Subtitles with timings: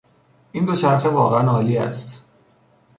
[0.51, 2.25] این دوچرخه واقعا عالی است.